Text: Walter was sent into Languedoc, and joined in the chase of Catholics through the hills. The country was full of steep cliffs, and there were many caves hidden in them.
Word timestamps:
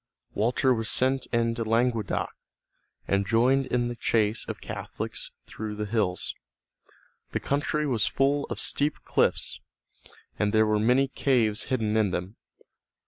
Walter 0.33 0.73
was 0.73 0.89
sent 0.89 1.27
into 1.27 1.63
Languedoc, 1.63 2.31
and 3.07 3.23
joined 3.27 3.67
in 3.67 3.87
the 3.87 3.95
chase 3.95 4.45
of 4.47 4.59
Catholics 4.59 5.29
through 5.45 5.75
the 5.75 5.85
hills. 5.85 6.33
The 7.33 7.39
country 7.39 7.85
was 7.85 8.07
full 8.07 8.45
of 8.45 8.59
steep 8.59 8.95
cliffs, 9.03 9.59
and 10.39 10.53
there 10.53 10.65
were 10.65 10.79
many 10.79 11.07
caves 11.07 11.65
hidden 11.65 11.95
in 11.95 12.09
them. 12.09 12.37